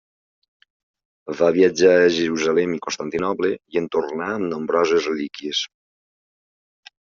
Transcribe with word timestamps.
Va 1.41 1.49
viatjar 1.57 1.91
a 1.97 2.07
Jerusalem 2.15 2.75
i 2.77 2.81
Constantinoble 2.87 3.53
i 3.77 3.83
en 3.85 3.93
tornà 3.99 4.33
amb 4.41 4.49
nombroses 4.57 5.13
relíquies. 5.15 5.65